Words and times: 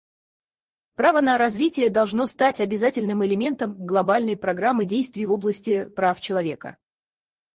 Право 0.95 1.21
на 1.21 1.37
развитие 1.37 1.91
должно 1.91 2.25
стать 2.25 2.59
обязательным 2.59 3.23
элементом 3.23 3.75
глобальной 3.85 4.35
программы 4.35 4.85
действий 4.85 5.27
в 5.27 5.31
области 5.31 5.85
прав 5.85 6.19
человека. 6.19 6.77